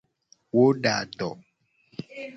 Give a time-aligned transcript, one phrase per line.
[0.55, 1.29] Wo da do.